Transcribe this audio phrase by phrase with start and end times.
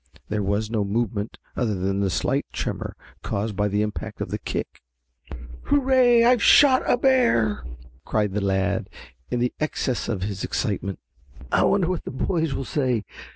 [0.29, 4.39] There was no movement other than a slight tremor caused by the impact of the
[4.39, 4.81] kick.
[5.65, 7.63] "Hurrah, I've shot a bear!"
[8.03, 8.89] cried the lad
[9.29, 10.97] in the excess of his excitement.
[11.51, 13.05] "I wonder what the boys will say.